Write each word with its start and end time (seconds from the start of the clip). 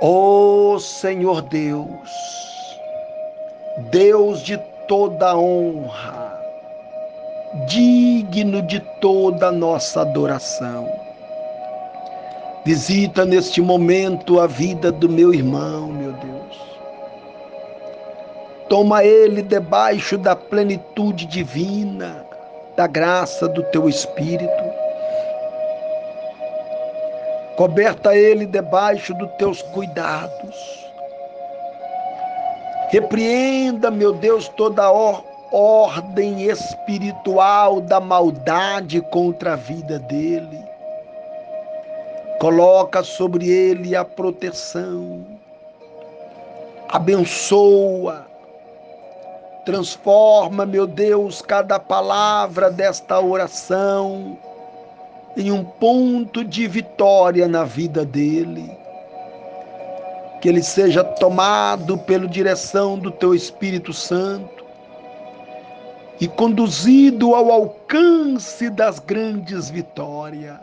Ó 0.00 0.74
oh, 0.74 0.78
Senhor 0.78 1.42
Deus, 1.42 2.78
Deus 3.90 4.40
de 4.44 4.56
toda 4.86 5.36
honra, 5.36 6.40
digno 7.66 8.62
de 8.62 8.78
toda 9.00 9.50
nossa 9.50 10.02
adoração. 10.02 10.88
Visita 12.64 13.24
neste 13.24 13.60
momento 13.60 14.38
a 14.38 14.46
vida 14.46 14.92
do 14.92 15.08
meu 15.08 15.34
irmão, 15.34 15.88
meu 15.88 16.12
Deus. 16.12 16.78
Toma 18.68 19.02
ele 19.02 19.42
debaixo 19.42 20.16
da 20.16 20.36
plenitude 20.36 21.26
divina, 21.26 22.24
da 22.76 22.86
graça 22.86 23.48
do 23.48 23.64
teu 23.64 23.88
Espírito 23.88 24.67
Coberta 27.58 28.14
ele 28.14 28.46
debaixo 28.46 29.12
dos 29.14 29.28
teus 29.32 29.60
cuidados. 29.62 30.86
Repreenda, 32.90 33.90
meu 33.90 34.12
Deus, 34.12 34.48
toda 34.50 34.84
a 34.84 34.92
ordem 35.50 36.44
espiritual 36.44 37.80
da 37.80 37.98
maldade 37.98 39.00
contra 39.10 39.54
a 39.54 39.56
vida 39.56 39.98
dele. 39.98 40.64
Coloca 42.38 43.02
sobre 43.02 43.50
ele 43.50 43.96
a 43.96 44.04
proteção. 44.04 45.26
Abençoa. 46.88 48.24
Transforma, 49.64 50.64
meu 50.64 50.86
Deus, 50.86 51.42
cada 51.42 51.80
palavra 51.80 52.70
desta 52.70 53.18
oração 53.20 54.38
em 55.36 55.52
um 55.52 55.64
ponto 55.64 56.44
de 56.44 56.66
vitória 56.66 57.46
na 57.46 57.64
vida 57.64 58.04
dele. 58.04 58.70
Que 60.40 60.48
ele 60.48 60.62
seja 60.62 61.02
tomado 61.02 61.98
pela 61.98 62.26
direção 62.26 62.98
do 62.98 63.10
teu 63.10 63.34
Espírito 63.34 63.92
Santo 63.92 64.64
e 66.20 66.26
conduzido 66.26 67.34
ao 67.34 67.50
alcance 67.50 68.70
das 68.70 68.98
grandes 68.98 69.70
vitórias. 69.70 70.56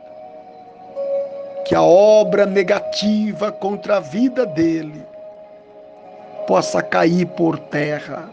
Que 1.66 1.74
a 1.74 1.82
obra 1.82 2.46
negativa 2.46 3.52
contra 3.52 3.98
a 3.98 4.00
vida 4.00 4.46
dele 4.46 5.04
possa 6.48 6.82
cair 6.82 7.26
por 7.26 7.58
terra. 7.58 8.30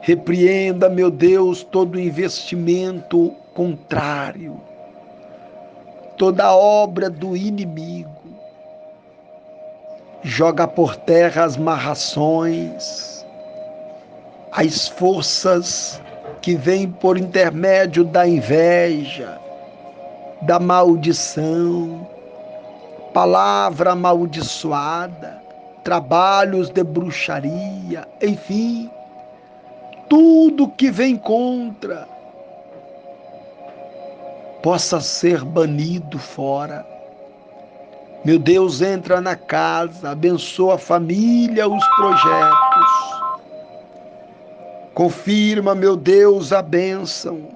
Repreenda, 0.00 0.88
meu 0.88 1.10
Deus, 1.10 1.62
todo 1.62 2.00
investimento 2.00 3.34
contrário. 3.58 4.60
Toda 6.16 6.54
obra 6.54 7.10
do 7.10 7.36
inimigo, 7.36 8.22
joga 10.22 10.68
por 10.68 10.94
terra 10.94 11.42
as 11.42 11.56
marrações, 11.56 13.26
as 14.52 14.86
forças 14.86 16.00
que 16.40 16.54
vêm 16.54 16.88
por 16.88 17.18
intermédio 17.18 18.04
da 18.04 18.28
inveja, 18.28 19.40
da 20.42 20.60
maldição, 20.60 22.06
palavra 23.12 23.90
amaldiçoada, 23.90 25.42
trabalhos 25.82 26.70
de 26.70 26.84
bruxaria, 26.84 28.06
enfim, 28.22 28.88
tudo 30.08 30.68
que 30.68 30.92
vem 30.92 31.16
contra 31.16 32.17
possa 34.62 35.00
ser 35.00 35.44
banido 35.44 36.18
fora. 36.18 36.86
Meu 38.24 38.38
Deus, 38.38 38.82
entra 38.82 39.20
na 39.20 39.36
casa, 39.36 40.10
abençoa 40.10 40.74
a 40.74 40.78
família, 40.78 41.68
os 41.68 41.86
projetos. 41.96 43.18
Confirma, 44.92 45.74
meu 45.74 45.96
Deus, 45.96 46.52
a 46.52 46.60
bênção. 46.60 47.48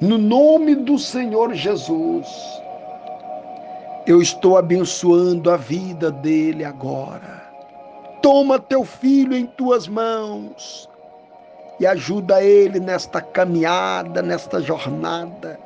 No 0.00 0.16
nome 0.16 0.74
do 0.74 0.98
Senhor 0.98 1.52
Jesus, 1.52 2.26
eu 4.06 4.22
estou 4.22 4.56
abençoando 4.56 5.50
a 5.50 5.58
vida 5.58 6.10
dele 6.10 6.64
agora. 6.64 7.42
Toma 8.22 8.58
teu 8.58 8.84
filho 8.84 9.36
em 9.36 9.46
tuas 9.46 9.86
mãos 9.86 10.89
e 11.80 11.86
ajuda 11.86 12.42
ele 12.42 12.78
nesta 12.78 13.22
caminhada, 13.22 14.20
nesta 14.20 14.60
jornada. 14.60 15.58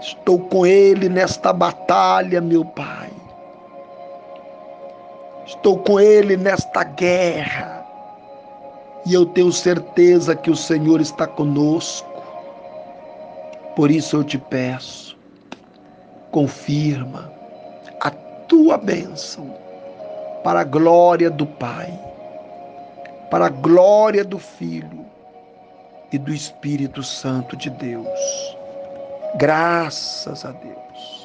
Estou 0.00 0.38
com 0.38 0.64
ele 0.64 1.06
nesta 1.06 1.52
batalha, 1.52 2.40
meu 2.40 2.64
Pai. 2.64 3.10
Estou 5.44 5.78
com 5.80 6.00
ele 6.00 6.34
nesta 6.34 6.82
guerra. 6.82 7.86
E 9.04 9.12
eu 9.12 9.26
tenho 9.26 9.52
certeza 9.52 10.34
que 10.34 10.50
o 10.50 10.56
Senhor 10.56 10.98
está 10.98 11.26
conosco. 11.26 12.08
Por 13.76 13.90
isso 13.90 14.16
eu 14.16 14.24
te 14.24 14.38
peço, 14.38 15.16
confirma 16.30 17.30
a 18.00 18.10
tua 18.10 18.78
bênção 18.78 19.54
para 20.42 20.60
a 20.60 20.64
glória 20.64 21.30
do 21.30 21.46
Pai, 21.46 21.92
para 23.30 23.46
a 23.46 23.50
glória 23.50 24.24
do 24.24 24.38
Filho 24.38 25.07
e 26.12 26.18
do 26.18 26.32
Espírito 26.32 27.02
Santo 27.02 27.56
de 27.56 27.70
Deus. 27.70 28.56
Graças 29.36 30.44
a 30.44 30.52
Deus. 30.52 31.17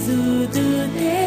Preciso 0.00 0.16
do 0.16 0.48
teu 0.48 1.19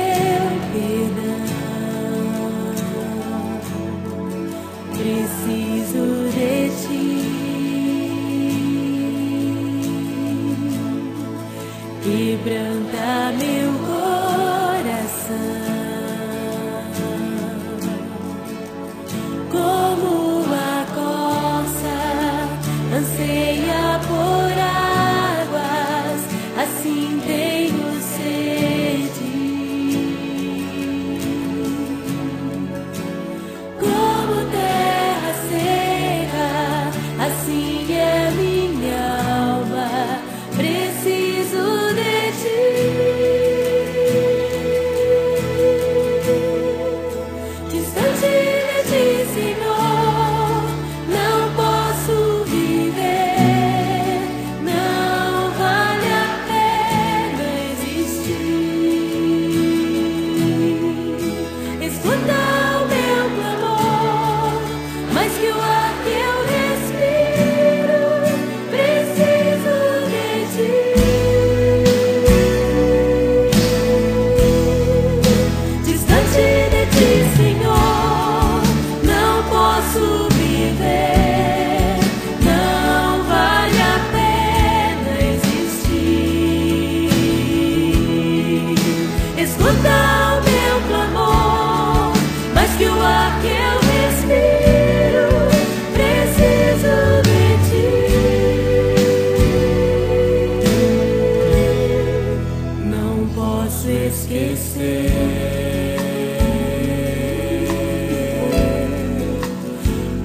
esquecer 104.34 105.12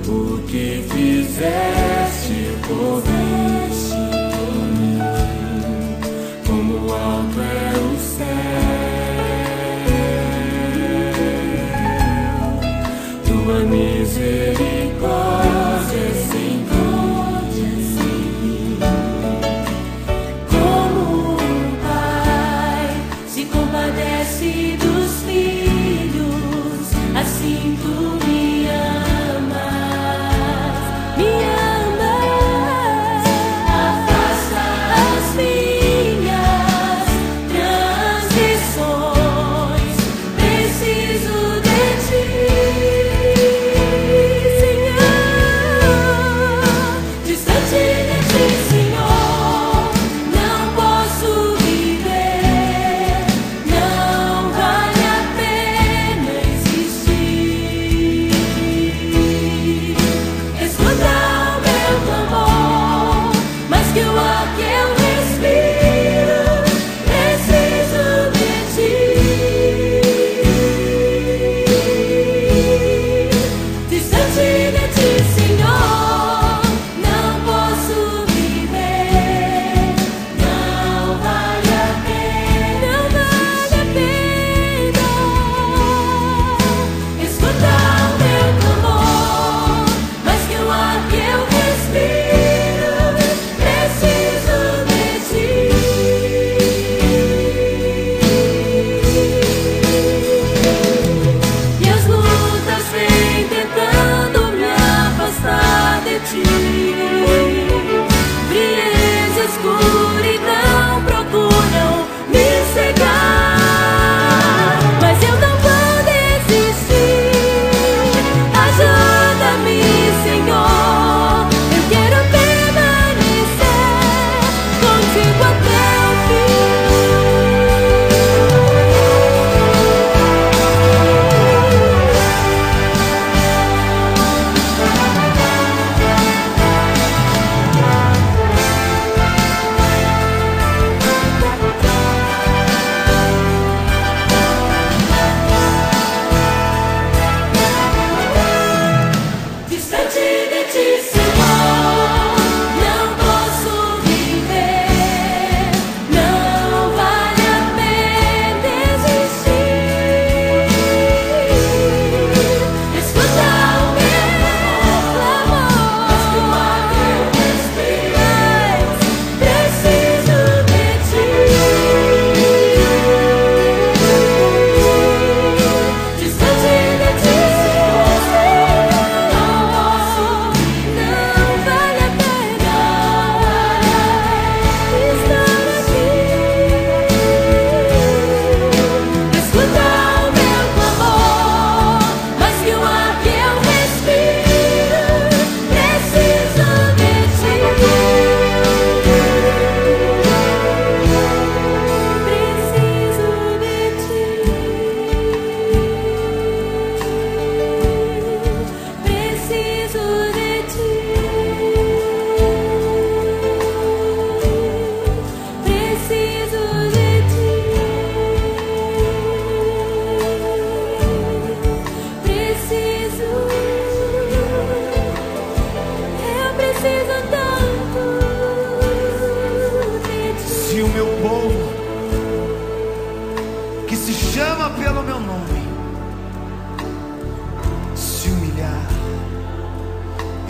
o 0.09 0.39
que 0.47 0.83
fizeste 0.89 2.57
por 2.67 3.03
mim, 3.07 4.99
como 6.47 6.93
alto 6.93 7.41
é 7.41 7.45
o 7.77 7.99
céu, 7.99 8.27
tua 13.27 13.59
misericórdia. 13.67 15.18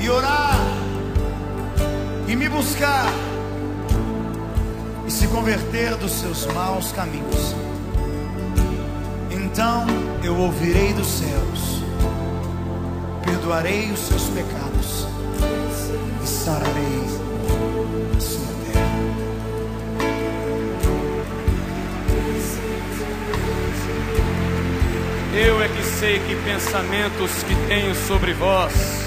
E 0.09 0.11
orar 0.11 0.59
e 2.27 2.35
me 2.35 2.49
buscar 2.49 3.13
e 5.07 5.11
se 5.11 5.29
converter 5.29 5.97
dos 5.97 6.13
seus 6.13 6.47
maus 6.47 6.93
caminhos, 6.93 7.55
então 9.31 9.87
eu 10.23 10.35
ouvirei 10.35 10.95
dos 10.95 11.07
céus, 11.07 11.83
perdoarei 13.23 13.91
os 13.93 14.01
seus 14.01 14.25
pecados 14.29 15.07
e 16.23 16.27
sararei 16.27 17.03
a 18.17 18.21
sua 18.21 18.47
terra. 18.65 18.89
Eu 25.35 25.63
é 25.63 25.69
que 25.69 25.83
sei 25.83 26.19
que 26.21 26.35
pensamentos 26.45 27.43
que 27.43 27.55
tenho 27.69 27.95
sobre 27.95 28.33
vós, 28.33 28.98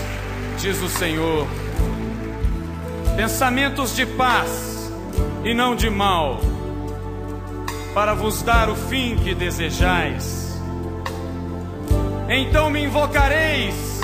diz 0.61 0.79
o 0.79 0.87
Senhor. 0.87 1.47
Pensamentos 3.15 3.95
de 3.95 4.05
paz 4.05 4.91
e 5.43 5.55
não 5.55 5.75
de 5.75 5.89
mal, 5.89 6.39
para 7.95 8.13
vos 8.13 8.43
dar 8.43 8.69
o 8.69 8.75
fim 8.75 9.15
que 9.15 9.33
desejais. 9.33 10.61
Então 12.29 12.69
me 12.69 12.83
invocareis, 12.83 14.01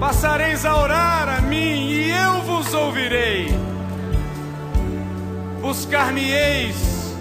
passareis 0.00 0.66
a 0.66 0.76
orar 0.76 1.28
a 1.38 1.40
mim 1.40 1.90
e 1.90 2.10
eu 2.10 2.42
vos 2.42 2.74
ouvirei. 2.74 3.46
Buscar-me-eis 5.60 7.14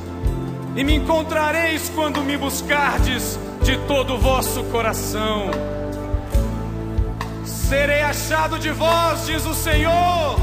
e 0.75 0.83
me 0.83 0.95
encontrareis 0.95 1.91
quando 1.93 2.21
me 2.21 2.35
buscardes 2.37 3.39
de 3.61 3.77
todo 3.87 4.15
o 4.15 4.17
vosso 4.17 4.63
coração. 4.65 5.75
Serei 7.75 8.03
achado 8.03 8.57
de 8.57 8.71
vós, 8.71 9.25
diz 9.25 9.45
o 9.45 9.53
Senhor, 9.53 10.39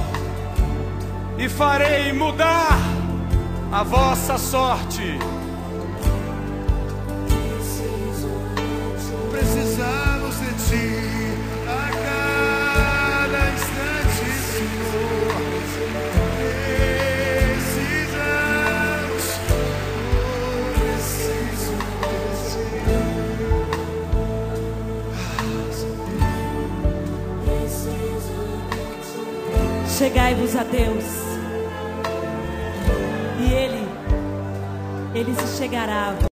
e 1.38 1.48
farei 1.48 2.12
mudar 2.12 2.78
a 3.72 3.82
vossa 3.82 4.36
sorte. 4.36 5.18
Precisamos 9.30 10.34
de 10.40 10.52
ti. 10.66 11.01
A 30.54 30.64
Deus. 30.64 31.04
E 33.40 33.52
Ele, 33.54 33.88
Ele 35.14 35.34
se 35.34 35.56
chegará 35.56 36.14